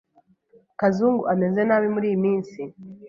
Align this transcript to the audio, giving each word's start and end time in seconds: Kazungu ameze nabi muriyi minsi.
Kazungu 0.79 1.23
ameze 1.33 1.61
nabi 1.65 1.87
muriyi 1.93 2.17
minsi. 2.23 2.61